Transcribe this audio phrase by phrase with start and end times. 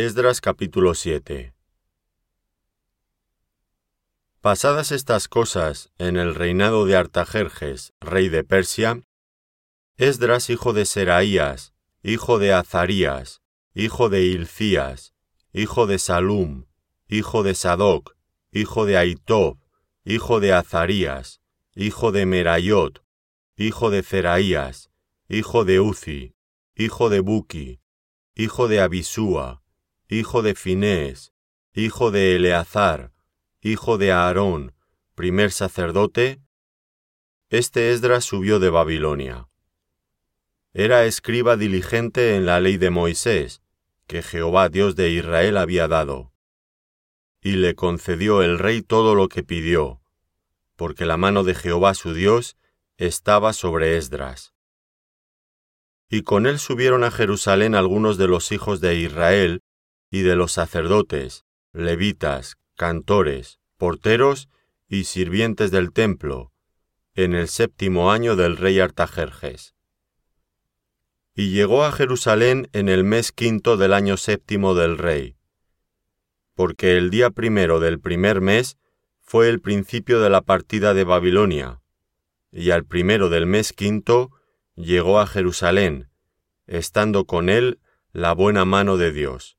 [0.00, 1.56] Esdras capítulo 7
[4.40, 9.02] Pasadas estas cosas en el reinado de Artajerjes, rey de Persia,
[9.96, 11.74] Esdras hijo de Seraías,
[12.04, 13.42] hijo de Azarías,
[13.74, 15.14] hijo de Hilcías,
[15.52, 16.66] hijo de Salum,
[17.08, 18.14] hijo de Sadoc,
[18.52, 19.58] hijo de Aitob,
[20.04, 21.40] hijo de Azarías,
[21.74, 23.02] hijo de Merayot,
[23.56, 24.92] hijo de Zeraías,
[25.28, 26.36] hijo de Uzi,
[26.76, 27.80] hijo de Buki,
[28.36, 29.60] hijo de Abisúa,
[30.10, 31.34] hijo de Finés,
[31.74, 33.12] hijo de Eleazar,
[33.60, 34.74] hijo de Aarón,
[35.14, 36.40] primer sacerdote,
[37.50, 39.48] este Esdras subió de Babilonia.
[40.72, 43.60] Era escriba diligente en la ley de Moisés,
[44.06, 46.32] que Jehová Dios de Israel había dado.
[47.42, 50.00] Y le concedió el rey todo lo que pidió,
[50.76, 52.56] porque la mano de Jehová su Dios
[52.96, 54.54] estaba sobre Esdras.
[56.08, 59.62] Y con él subieron a Jerusalén algunos de los hijos de Israel
[60.10, 64.48] y de los sacerdotes, levitas, cantores, porteros
[64.88, 66.52] y sirvientes del templo,
[67.14, 69.74] en el séptimo año del rey Artajerjes.
[71.34, 75.36] Y llegó a Jerusalén en el mes quinto del año séptimo del rey,
[76.54, 78.78] porque el día primero del primer mes
[79.20, 81.82] fue el principio de la partida de Babilonia,
[82.50, 84.30] y al primero del mes quinto
[84.74, 86.08] llegó a Jerusalén,
[86.66, 87.78] estando con él
[88.12, 89.57] la buena mano de Dios.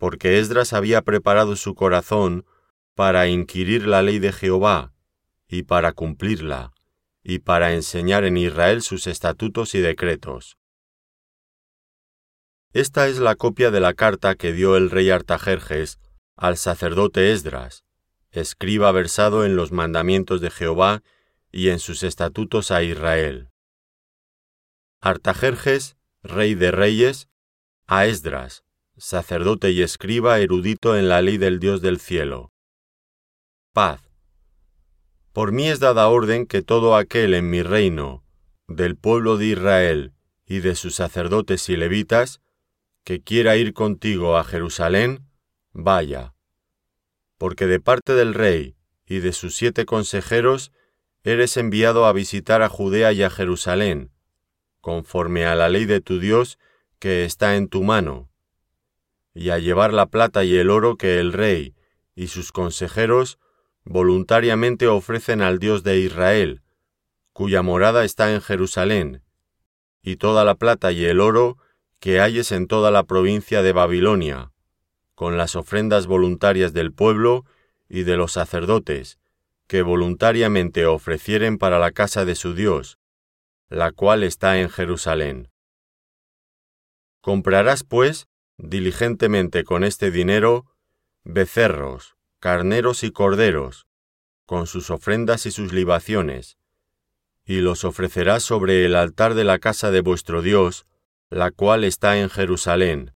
[0.00, 2.46] Porque Esdras había preparado su corazón
[2.94, 4.94] para inquirir la ley de Jehová,
[5.46, 6.72] y para cumplirla,
[7.22, 10.56] y para enseñar en Israel sus estatutos y decretos.
[12.72, 16.00] Esta es la copia de la carta que dio el rey Artajerjes
[16.34, 17.84] al sacerdote Esdras,
[18.30, 21.02] escriba versado en los mandamientos de Jehová
[21.52, 23.50] y en sus estatutos a Israel.
[25.02, 27.28] Artajerjes, rey de reyes,
[27.86, 28.64] a Esdras,
[29.00, 32.52] sacerdote y escriba erudito en la ley del Dios del cielo.
[33.72, 34.02] Paz.
[35.32, 38.22] Por mí es dada orden que todo aquel en mi reino,
[38.68, 40.12] del pueblo de Israel
[40.44, 42.42] y de sus sacerdotes y levitas,
[43.02, 45.26] que quiera ir contigo a Jerusalén,
[45.72, 46.34] vaya.
[47.38, 48.76] Porque de parte del rey
[49.06, 50.72] y de sus siete consejeros
[51.24, 54.10] eres enviado a visitar a Judea y a Jerusalén,
[54.82, 56.58] conforme a la ley de tu Dios
[56.98, 58.29] que está en tu mano,
[59.40, 61.74] y a llevar la plata y el oro que el rey
[62.14, 63.38] y sus consejeros
[63.84, 66.60] voluntariamente ofrecen al Dios de Israel,
[67.32, 69.22] cuya morada está en Jerusalén,
[70.02, 71.56] y toda la plata y el oro
[72.00, 74.52] que hayes en toda la provincia de Babilonia,
[75.14, 77.46] con las ofrendas voluntarias del pueblo
[77.88, 79.18] y de los sacerdotes,
[79.66, 82.98] que voluntariamente ofrecieren para la casa de su Dios,
[83.70, 85.48] la cual está en Jerusalén.
[87.22, 88.28] Comprarás, pues,
[88.62, 90.66] diligentemente con este dinero,
[91.24, 93.86] becerros, carneros y corderos,
[94.46, 96.58] con sus ofrendas y sus libaciones,
[97.44, 100.86] y los ofrecerás sobre el altar de la casa de vuestro Dios,
[101.30, 103.14] la cual está en Jerusalén.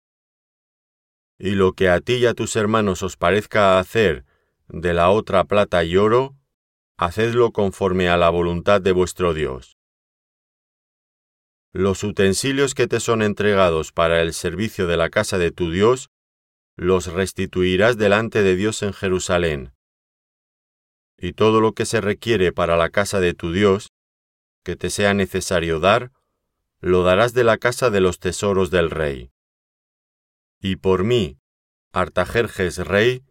[1.37, 4.25] Y lo que a ti y a tus hermanos os parezca hacer
[4.69, 6.35] de la otra plata y oro,
[6.97, 9.77] hacedlo conforme a la voluntad de vuestro Dios.
[11.73, 16.11] Los utensilios que te son entregados para el servicio de la casa de tu Dios,
[16.75, 19.73] los restituirás delante de Dios en Jerusalén.
[21.17, 23.91] Y todo lo que se requiere para la casa de tu Dios,
[24.63, 26.11] que te sea necesario dar,
[26.79, 29.31] lo darás de la casa de los tesoros del rey.
[30.61, 31.39] Y por mí,
[31.91, 33.23] Artajerjes rey,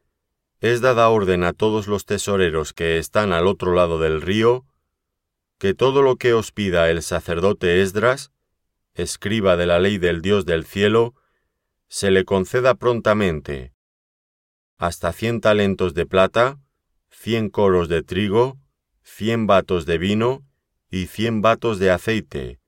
[0.60, 4.64] es dada orden a todos los tesoreros que están al otro lado del río,
[5.62, 8.33] que todo lo que os pida el sacerdote Esdras,
[8.95, 11.15] escriba de la ley del Dios del cielo,
[11.87, 13.73] se le conceda prontamente,
[14.77, 16.59] hasta cien talentos de plata,
[17.11, 18.59] cien coros de trigo,
[19.05, 20.45] cien batos de vino
[20.91, 22.59] y cien batos de aceite,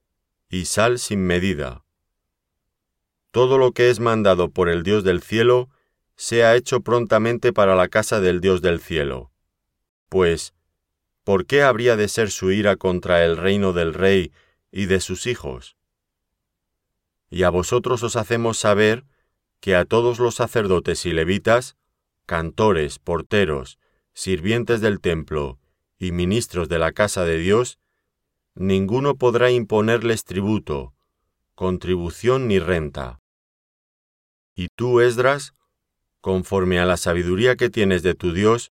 [0.49, 1.85] y sal sin medida.
[3.33, 5.69] Todo lo que es mandado por el Dios del cielo,
[6.15, 9.33] sea hecho prontamente para la casa del Dios del cielo.
[10.09, 10.54] Pues,
[11.25, 14.33] ¿por qué habría de ser su ira contra el reino del rey
[14.71, 15.77] y de sus hijos?
[17.31, 19.05] Y a vosotros os hacemos saber
[19.61, 21.77] que a todos los sacerdotes y levitas,
[22.27, 23.79] cantores, porteros,
[24.13, 25.59] sirvientes del templo
[25.99, 27.79] y ministros de la casa de Dios,
[28.55, 30.95] ninguno podrá imponerles tributo,
[31.55, 33.21] contribución ni renta.
[34.55, 35.55] Y tú, Esdras,
[36.21, 38.74] conforme a la sabiduría que tienes de tu Dios,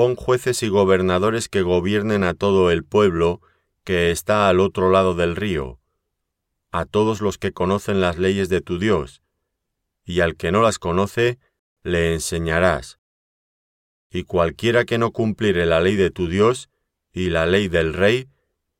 [0.00, 3.42] pon jueces y gobernadores que gobiernen a todo el pueblo
[3.84, 5.78] que está al otro lado del río,
[6.70, 9.20] a todos los que conocen las leyes de tu Dios,
[10.02, 11.38] y al que no las conoce,
[11.82, 12.98] le enseñarás.
[14.10, 16.70] Y cualquiera que no cumpliere la ley de tu Dios
[17.12, 18.30] y la ley del rey,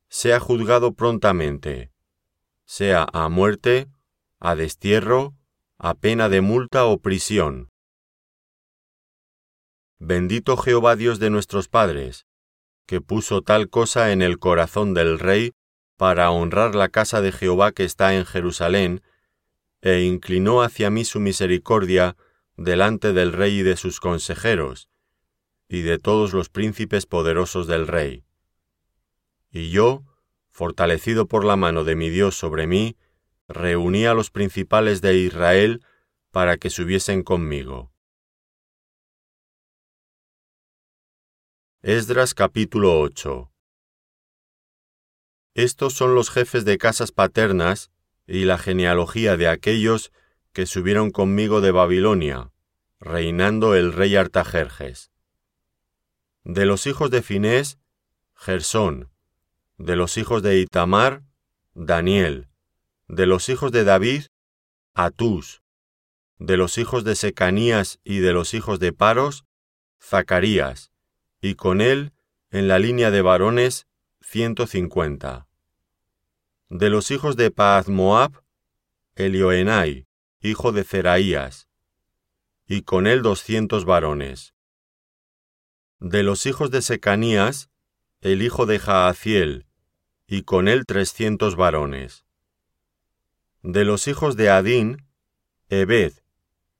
[0.09, 1.91] sea juzgado prontamente,
[2.65, 3.89] sea a muerte,
[4.39, 5.35] a destierro,
[5.77, 7.70] a pena de multa o prisión.
[10.03, 12.25] Bendito Jehová Dios de nuestros padres,
[12.87, 15.53] que puso tal cosa en el corazón del rey
[15.95, 19.03] para honrar la casa de Jehová que está en Jerusalén,
[19.79, 22.17] e inclinó hacia mí su misericordia
[22.57, 24.89] delante del rey y de sus consejeros,
[25.69, 28.23] y de todos los príncipes poderosos del rey.
[29.51, 30.01] Y yo,
[30.49, 32.97] fortalecido por la mano de mi Dios sobre mí,
[33.47, 35.85] reuní a los principales de Israel
[36.31, 37.90] para que subiesen conmigo.
[41.83, 43.51] Esdras capítulo 8
[45.55, 47.89] Estos son los jefes de casas paternas
[48.27, 50.11] y la genealogía de aquellos
[50.53, 52.51] que subieron conmigo de Babilonia,
[52.99, 55.09] reinando el rey Artajerjes.
[56.43, 57.79] De los hijos de Finés,
[58.35, 59.09] Gersón,
[59.79, 61.23] de los hijos de Itamar,
[61.73, 62.47] Daniel,
[63.07, 64.25] de los hijos de David,
[64.93, 65.63] Atús,
[66.37, 69.45] de los hijos de Secanías y de los hijos de Paros,
[69.99, 70.90] Zacarías,
[71.41, 72.13] y con él,
[72.51, 73.87] en la línea de varones,
[74.21, 75.47] ciento cincuenta.
[76.69, 78.43] De los hijos de Paaz-Moab,
[79.15, 80.07] Elioenai,
[80.39, 81.67] hijo de Zeraías,
[82.67, 84.53] y con él doscientos varones.
[85.99, 87.69] De los hijos de Secanías,
[88.21, 89.65] el hijo de Jaaciel,
[90.27, 92.23] y con él trescientos varones.
[93.63, 95.07] De los hijos de Adín,
[95.69, 96.13] Ebed,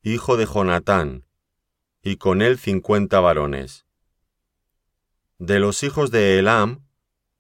[0.04, 1.26] hijo de Jonatán,
[2.04, 3.86] y con él cincuenta varones.
[5.44, 6.86] De los hijos de Elam,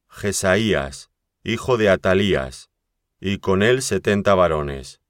[0.10, 1.12] Jesaías,
[1.44, 2.72] hijo de Atalías,
[3.20, 5.02] y con él setenta varones.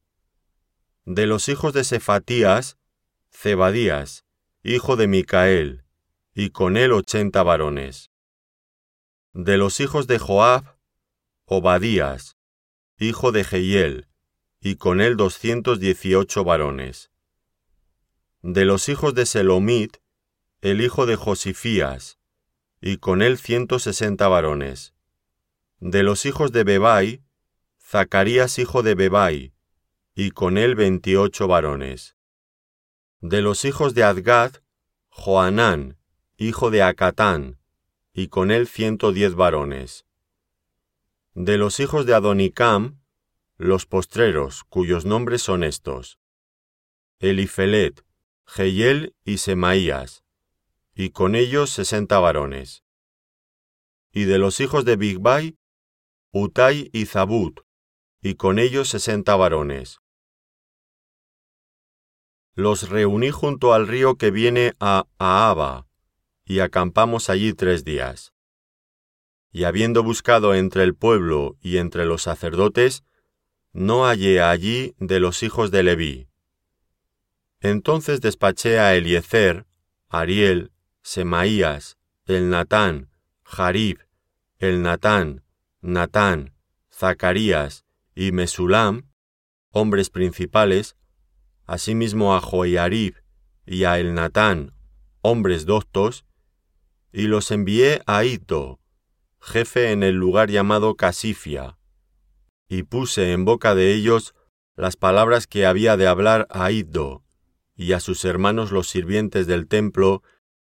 [1.05, 2.77] De los hijos de Sefatías,
[3.31, 4.25] Zebadías,
[4.61, 5.85] hijo de Micael,
[6.35, 8.11] y con él ochenta varones.
[9.31, 10.75] De los hijos de Joab,
[11.45, 12.35] Obadías,
[12.97, 14.09] hijo de Jehiel,
[14.59, 17.09] y con él doscientos dieciocho varones.
[18.41, 19.99] De los hijos de Selomit,
[20.59, 22.17] el hijo de Josifías,
[22.81, 24.95] y con él ciento sesenta varones.
[25.79, 27.23] De los hijos de Bebai,
[27.79, 29.53] Zacarías hijo de Bebai,
[30.15, 32.15] y con él veintiocho varones.
[33.19, 34.55] De los hijos de Adgad,
[35.09, 35.99] Joanán,
[36.37, 37.59] hijo de Acatán,
[38.13, 40.05] y con él ciento diez varones.
[41.35, 42.99] De los hijos de Adonicam,
[43.57, 46.17] los postreros, cuyos nombres son estos:
[47.19, 48.03] Elifelet,
[48.45, 50.23] Jeyel y Semaías,
[51.01, 52.83] y con ellos sesenta varones.
[54.11, 55.57] Y de los hijos de Bigbai,
[56.31, 57.61] Utai y Zabut,
[58.21, 59.99] y con ellos sesenta varones.
[62.53, 65.87] Los reuní junto al río que viene a Ahaba,
[66.45, 68.35] y acampamos allí tres días.
[69.51, 73.03] Y habiendo buscado entre el pueblo y entre los sacerdotes,
[73.73, 76.27] no hallé allí de los hijos de Leví.
[77.59, 79.65] Entonces despaché a Eliezer,
[80.09, 80.70] Ariel,
[81.03, 83.09] Semaías, el Natán,
[83.43, 83.99] Jarib,
[84.59, 85.43] el Natán,
[85.81, 86.53] Natán,
[86.93, 89.09] Zacarías y Mesulam,
[89.71, 90.95] hombres principales,
[91.65, 93.15] asimismo a Joiarib
[93.65, 94.73] y a el Natán,
[95.21, 96.25] hombres doctos,
[97.11, 98.79] y los envié a Ito,
[99.39, 101.77] jefe en el lugar llamado Casifia,
[102.67, 104.35] y puse en boca de ellos
[104.75, 107.23] las palabras que había de hablar a Iddo,
[107.75, 110.21] y a sus hermanos los sirvientes del templo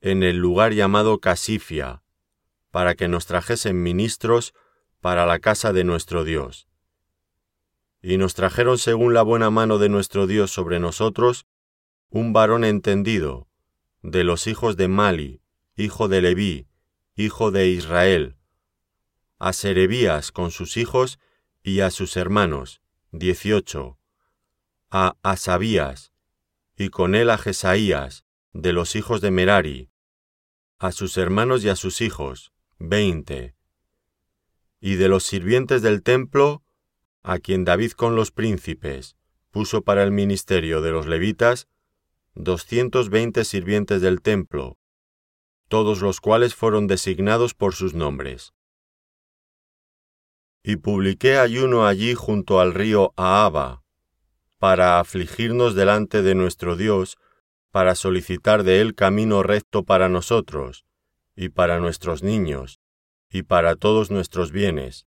[0.04, 2.04] en el lugar llamado Casifia,
[2.72, 4.54] para que nos trajesen ministros
[5.00, 6.68] para la casa de nuestro Dios.
[8.02, 11.46] Y nos trajeron según la buena mano de nuestro Dios sobre nosotros,
[12.10, 13.48] un varón entendido,
[14.02, 15.42] de los hijos de Mali,
[15.78, 16.68] hijo de Leví,
[17.16, 18.36] hijo de Israel,
[19.40, 21.18] a Serebías con sus hijos
[21.64, 22.82] y a sus hermanos,
[23.12, 23.98] dieciocho,
[24.90, 26.12] a Asabías,
[26.76, 29.93] y con él a Jesaías, de los hijos de Merari,
[30.84, 33.56] a sus hermanos y a sus hijos, veinte.
[34.82, 36.62] Y de los sirvientes del templo,
[37.22, 39.16] a quien David con los príncipes
[39.50, 41.70] puso para el ministerio de los levitas,
[42.36, 44.78] doscientos veinte sirvientes del templo,
[45.70, 48.54] todos los cuales fueron designados por sus nombres.
[50.64, 53.86] Y publiqué ayuno allí junto al río Ahaba,
[54.60, 57.18] para afligirnos delante de nuestro Dios
[57.74, 60.86] para solicitar de él camino recto para nosotros,
[61.36, 62.80] y para nuestros niños,
[63.32, 65.08] y para todos nuestros bienes.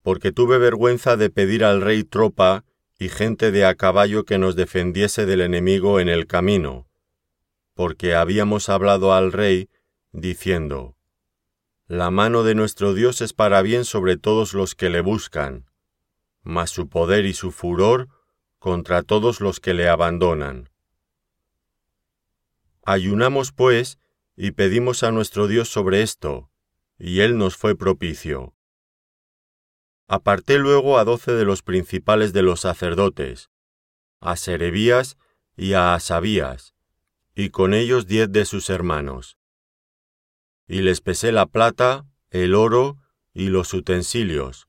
[0.00, 2.64] Porque tuve vergüenza de pedir al rey tropa
[2.98, 6.88] y gente de a caballo que nos defendiese del enemigo en el camino,
[7.74, 9.68] porque habíamos hablado al rey,
[10.12, 10.96] diciendo,
[11.86, 15.66] La mano de nuestro Dios es para bien sobre todos los que le buscan,
[16.42, 18.08] mas su poder y su furor
[18.58, 20.70] contra todos los que le abandonan.
[22.88, 23.98] Ayunamos pues
[24.36, 26.52] y pedimos a nuestro Dios sobre esto,
[27.00, 28.54] y él nos fue propicio.
[30.06, 33.50] Aparté luego a doce de los principales de los sacerdotes,
[34.20, 35.18] a Serebías
[35.56, 36.74] y a Asabías,
[37.34, 39.36] y con ellos diez de sus hermanos.
[40.68, 42.98] Y les pesé la plata, el oro
[43.34, 44.68] y los utensilios,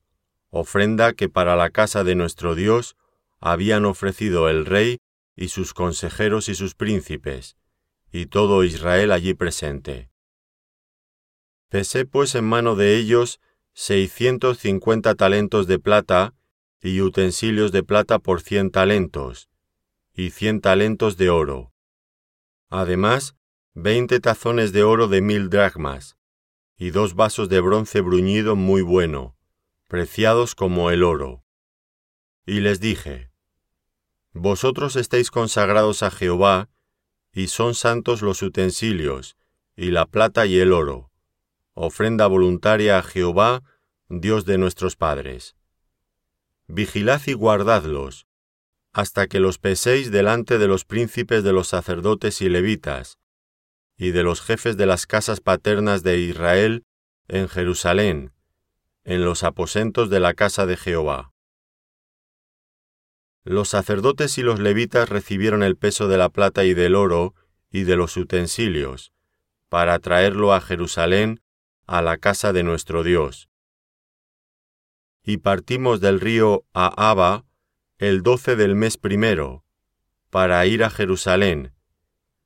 [0.50, 2.96] ofrenda que para la casa de nuestro Dios
[3.40, 4.98] habían ofrecido el rey
[5.36, 7.58] y sus consejeros y sus príncipes,
[8.12, 10.10] y todo Israel allí presente.
[11.70, 13.40] Pesé pues en mano de ellos
[13.74, 16.34] seiscientos cincuenta talentos de plata
[16.82, 19.50] y utensilios de plata por cien talentos,
[20.14, 21.74] y cien talentos de oro.
[22.70, 23.36] Además,
[23.74, 26.18] veinte tazones de oro de mil dracmas,
[26.78, 29.36] y dos vasos de bronce bruñido muy bueno,
[29.88, 31.44] preciados como el oro.
[32.46, 33.32] Y les dije,
[34.34, 36.70] Vosotros estáis consagrados a Jehová,
[37.38, 39.38] y son santos los utensilios,
[39.76, 41.12] y la plata y el oro
[41.76, 43.62] ofrenda voluntaria a Jehová,
[44.10, 45.56] Dios de nuestros padres.
[46.66, 48.26] Vigilad y guardadlos,
[48.92, 53.20] hasta que los peséis delante de los príncipes de los sacerdotes y levitas,
[53.96, 56.86] y de los jefes de las casas paternas de Israel
[57.28, 58.34] en Jerusalén,
[59.04, 61.32] en los aposentos de la casa de Jehová.
[63.50, 67.34] Los sacerdotes y los levitas recibieron el peso de la plata y del oro
[67.72, 69.14] y de los utensilios,
[69.70, 71.40] para traerlo a Jerusalén
[71.86, 73.48] a la casa de nuestro Dios.
[75.24, 77.46] Y partimos del río Ahaba
[78.00, 79.64] el doce del mes primero,
[80.30, 81.72] para ir a Jerusalén,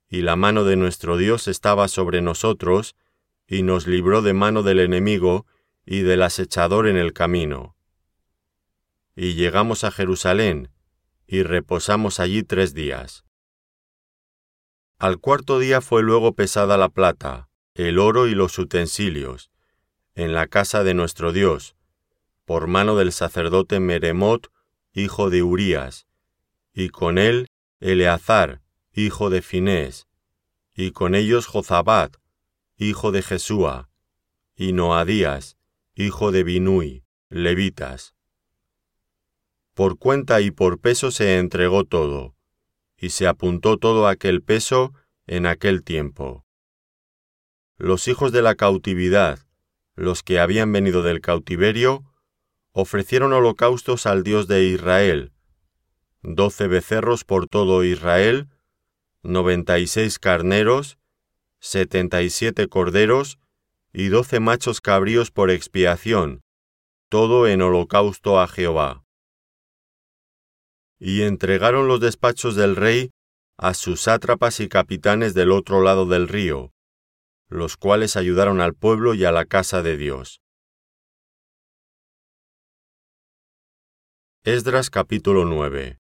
[0.08, 2.94] y la mano de nuestro Dios estaba sobre nosotros,
[3.48, 5.46] y nos libró de mano del enemigo
[5.84, 7.74] y del acechador en el camino.
[9.16, 10.70] Y llegamos a Jerusalén,
[11.32, 13.24] y reposamos allí tres días.
[14.98, 19.50] Al cuarto día fue luego pesada la plata, el oro y los utensilios,
[20.14, 21.74] en la casa de nuestro Dios,
[22.44, 24.52] por mano del sacerdote Meremot,
[24.92, 26.06] hijo de Urías,
[26.74, 27.46] y con él
[27.80, 28.60] Eleazar,
[28.92, 30.08] hijo de Finés,
[30.74, 32.16] y con ellos Jozabat,
[32.76, 33.88] hijo de Jesúa,
[34.54, 35.56] y Noadías,
[35.94, 38.14] hijo de Binui, levitas.
[39.74, 42.34] Por cuenta y por peso se entregó todo,
[42.96, 44.92] y se apuntó todo aquel peso
[45.26, 46.44] en aquel tiempo
[47.82, 49.40] los hijos de la cautividad,
[49.96, 52.04] los que habían venido del cautiverio,
[52.70, 55.32] ofrecieron holocaustos al Dios de Israel,
[56.22, 58.48] doce becerros por todo Israel,
[59.24, 60.96] noventa y seis carneros,
[61.58, 63.40] setenta y siete corderos,
[63.92, 66.40] y doce machos cabríos por expiación,
[67.08, 69.04] todo en holocausto a Jehová.
[71.04, 73.10] Y entregaron los despachos del rey
[73.58, 76.70] a sus sátrapas y capitanes del otro lado del río,
[77.48, 80.40] los cuales ayudaron al pueblo y a la casa de Dios.
[84.44, 85.98] Esdras capítulo 9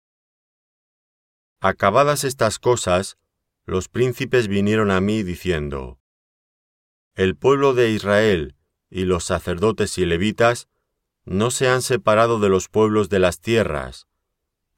[1.61, 3.19] Acabadas estas cosas,
[3.67, 6.01] los príncipes vinieron a mí diciendo,
[7.15, 8.57] El pueblo de Israel
[8.89, 10.71] y los sacerdotes y levitas
[11.27, 14.09] no se han separado de los pueblos de las tierras,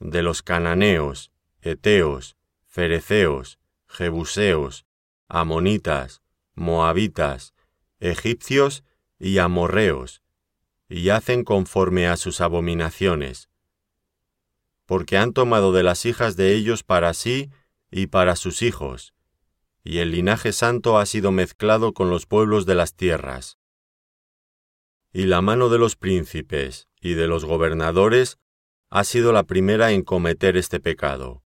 [0.00, 2.36] de los cananeos, eteos,
[2.66, 4.86] fereceos, jebuseos,
[5.28, 6.22] amonitas,
[6.54, 7.54] moabitas,
[8.00, 8.84] egipcios
[9.18, 10.22] y amorreos,
[10.88, 13.50] y hacen conforme a sus abominaciones,
[14.86, 17.50] porque han tomado de las hijas de ellos para sí
[17.90, 19.14] y para sus hijos,
[19.84, 23.58] y el linaje santo ha sido mezclado con los pueblos de las tierras.
[25.12, 28.38] Y la mano de los príncipes y de los gobernadores
[28.90, 31.42] ha sido la primera en cometer este pecado.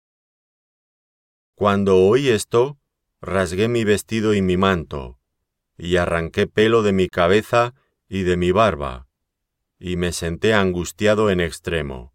[1.55, 2.79] Cuando oí esto,
[3.21, 5.19] rasgué mi vestido y mi manto,
[5.79, 7.75] y arranqué pelo de mi cabeza
[8.09, 9.09] y de mi barba,
[9.79, 12.15] y me senté angustiado en extremo.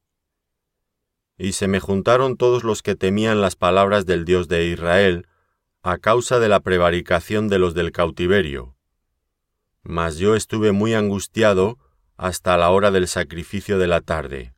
[1.37, 5.27] Y se me juntaron todos los que temían las palabras del Dios de Israel,
[5.81, 8.75] a causa de la prevaricación de los del cautiverio.
[9.83, 11.77] Mas yo estuve muy angustiado
[12.17, 14.54] hasta la hora del sacrificio de la tarde.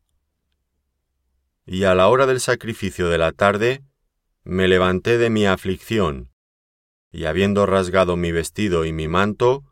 [1.69, 3.83] Y a la hora del sacrificio de la tarde,
[4.45, 6.31] me levanté de mi aflicción,
[7.11, 9.65] y habiendo rasgado mi vestido y mi manto,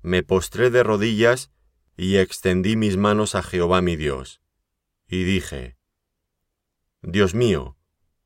[0.00, 1.50] me postré de rodillas
[1.96, 4.42] y extendí mis manos a Jehová mi Dios,
[5.08, 5.76] y dije,
[7.02, 7.76] Dios mío,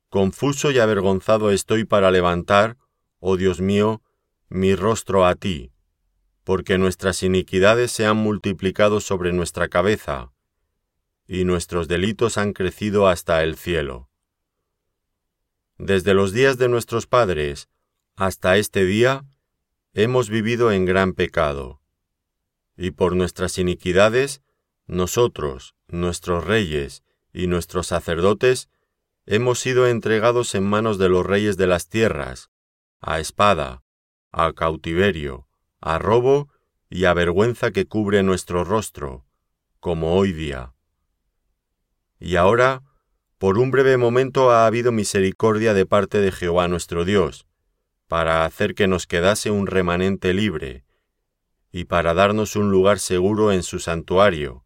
[0.09, 2.77] confuso y avergonzado estoy para levantar,
[3.17, 4.03] oh Dios mío,
[4.49, 5.71] mi rostro a ti,
[6.43, 10.31] porque nuestras iniquidades se han multiplicado sobre nuestra cabeza,
[11.31, 14.09] y nuestros delitos han crecido hasta el cielo.
[15.77, 17.69] Desde los días de nuestros padres
[18.15, 19.25] hasta este día,
[19.93, 21.81] hemos vivido en gran pecado,
[22.75, 24.41] y por nuestras iniquidades,
[24.87, 28.67] nosotros, nuestros reyes y nuestros sacerdotes,
[29.27, 32.49] hemos sido entregados en manos de los reyes de las tierras,
[33.01, 33.83] a espada,
[34.31, 35.47] a cautiverio,
[35.79, 36.49] a robo
[36.89, 39.27] y a vergüenza que cubre nuestro rostro,
[39.79, 40.73] como hoy día.
[42.19, 42.83] Y ahora,
[43.37, 47.47] por un breve momento ha habido misericordia de parte de Jehová nuestro Dios,
[48.07, 50.83] para hacer que nos quedase un remanente libre,
[51.71, 54.65] y para darnos un lugar seguro en su santuario,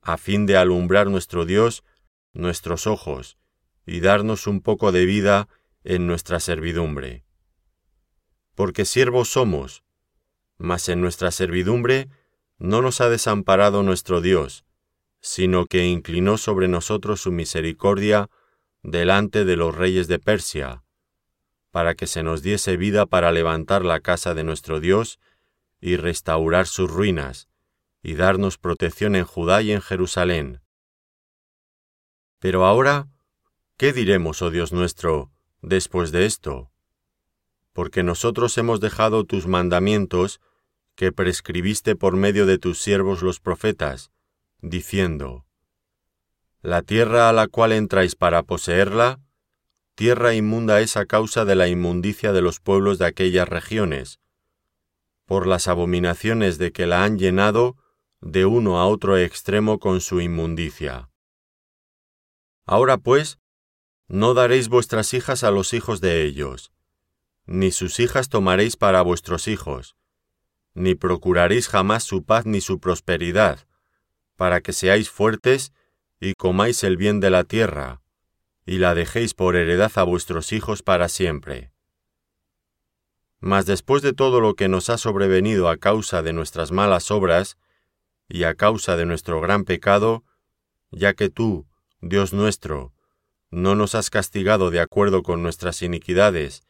[0.00, 1.84] a fin de alumbrar nuestro Dios
[2.32, 3.36] nuestros ojos,
[3.84, 5.48] y darnos un poco de vida
[5.84, 7.24] en nuestra servidumbre.
[8.54, 9.82] Porque siervos somos,
[10.56, 12.08] mas en nuestra servidumbre
[12.58, 14.64] no nos ha desamparado nuestro Dios,
[15.20, 18.30] sino que inclinó sobre nosotros su misericordia
[18.82, 20.84] delante de los reyes de Persia,
[21.70, 25.18] para que se nos diese vida para levantar la casa de nuestro Dios
[25.80, 27.48] y restaurar sus ruinas,
[28.02, 30.60] y darnos protección en Judá y en Jerusalén.
[32.38, 33.08] Pero ahora,
[33.76, 36.70] ¿qué diremos, oh Dios nuestro, después de esto?
[37.72, 40.40] Porque nosotros hemos dejado tus mandamientos
[40.94, 44.10] que prescribiste por medio de tus siervos los profetas,
[44.60, 45.46] diciendo,
[46.62, 49.20] La tierra a la cual entráis para poseerla,
[49.94, 54.20] tierra inmunda es a causa de la inmundicia de los pueblos de aquellas regiones,
[55.26, 57.76] por las abominaciones de que la han llenado
[58.20, 61.10] de uno a otro extremo con su inmundicia.
[62.64, 63.38] Ahora pues,
[64.08, 66.72] no daréis vuestras hijas a los hijos de ellos,
[67.46, 69.96] ni sus hijas tomaréis para vuestros hijos,
[70.74, 73.67] ni procuraréis jamás su paz ni su prosperidad,
[74.38, 75.72] para que seáis fuertes
[76.20, 78.00] y comáis el bien de la tierra,
[78.64, 81.72] y la dejéis por heredad a vuestros hijos para siempre.
[83.40, 87.58] Mas después de todo lo que nos ha sobrevenido a causa de nuestras malas obras,
[88.28, 90.22] y a causa de nuestro gran pecado,
[90.92, 91.66] ya que tú,
[92.00, 92.92] Dios nuestro,
[93.50, 96.62] no nos has castigado de acuerdo con nuestras iniquidades,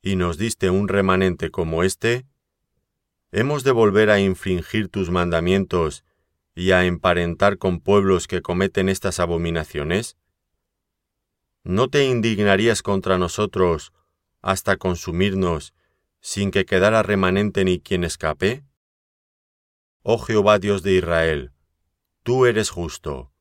[0.00, 2.28] y nos diste un remanente como éste,
[3.32, 6.04] ¿hemos de volver a infringir tus mandamientos
[6.54, 10.16] y a emparentar con pueblos que cometen estas abominaciones?
[11.62, 13.92] ¿no te indignarías contra nosotros
[14.40, 15.74] hasta consumirnos
[16.20, 18.64] sin que quedara remanente ni quien escape?
[20.02, 21.52] Oh Jehová Dios de Israel,
[22.22, 23.32] tú eres justo,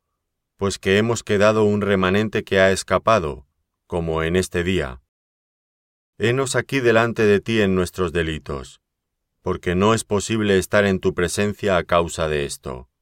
[0.57, 3.47] pues que hemos quedado un remanente que ha escapado,
[3.87, 5.01] como en este día.
[6.17, 8.81] Henos aquí delante de ti en nuestros delitos,
[9.41, 12.88] porque no es posible estar en tu presencia a causa de esto.